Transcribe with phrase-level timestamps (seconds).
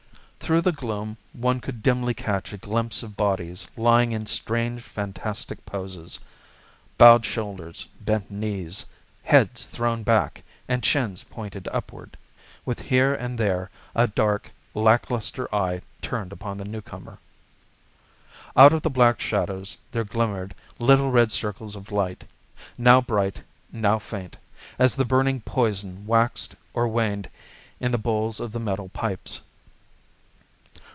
[0.51, 5.65] Through the gloom one could dimly catch a glimpse of bodies lying in strange fantastic
[5.65, 6.19] poses,
[6.97, 8.85] bowed shoulders, bent knees,
[9.23, 12.17] heads thrown back, and chins pointing upward,
[12.65, 17.17] with here and there a dark, lack lustre eye turned upon the newcomer.
[18.57, 22.25] Out of the black shadows there glimmered little red circles of light,
[22.77, 23.41] now bright,
[23.71, 24.35] now faint,
[24.77, 27.29] as the burning poison waxed or waned
[27.79, 29.39] in the bowls of the metal pipes.